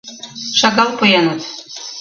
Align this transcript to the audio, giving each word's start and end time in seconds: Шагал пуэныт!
Шагал 0.59 0.89
пуэныт! 0.97 1.41